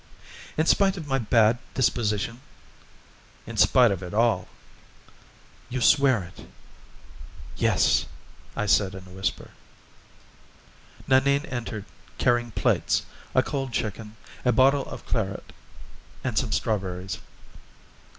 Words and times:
"In 0.57 0.65
spite 0.65 0.97
of 0.97 1.05
my 1.05 1.19
bad 1.19 1.59
disposition?" 1.75 2.41
"In 3.45 3.55
spite 3.55 3.91
of 3.91 4.01
all." 4.15 4.47
"You 5.69 5.79
swear 5.79 6.23
it?" 6.23 6.47
"Yes," 7.55 8.07
I 8.55 8.65
said 8.65 8.95
in 8.95 9.05
a 9.05 9.11
whisper. 9.11 9.51
Nanine 11.07 11.45
entered, 11.45 11.85
carrying 12.17 12.49
plates, 12.49 13.03
a 13.35 13.43
cold 13.43 13.73
chicken, 13.73 14.15
a 14.43 14.51
bottle 14.51 14.87
of 14.87 15.05
claret, 15.05 15.53
and 16.23 16.35
some 16.35 16.51
strawberries. 16.51 17.19